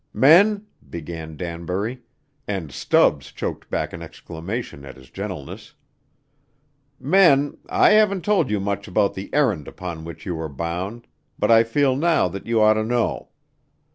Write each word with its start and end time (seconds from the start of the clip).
"Men," 0.15 0.65
began 0.89 1.37
Danbury, 1.37 2.01
and 2.47 2.71
Stubbs 2.71 3.31
choked 3.31 3.69
back 3.69 3.93
an 3.93 4.01
exclamation 4.01 4.83
at 4.83 4.95
his 4.97 5.11
gentleness, 5.11 5.75
"men, 6.99 7.59
I 7.69 7.91
haven't 7.91 8.25
told 8.25 8.49
you 8.49 8.59
much 8.59 8.87
about 8.87 9.13
the 9.13 9.31
errand 9.31 9.67
upon 9.67 10.03
which 10.03 10.25
you 10.25 10.39
are 10.39 10.49
bound, 10.49 11.05
but 11.37 11.51
I 11.51 11.63
feel 11.63 11.95
now 11.95 12.27
that 12.29 12.47
you 12.47 12.59
ought 12.59 12.73
to 12.81 12.83
know. 12.83 13.29